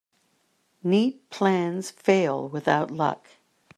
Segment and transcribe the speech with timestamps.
[0.83, 3.27] Neat plans fail without luck.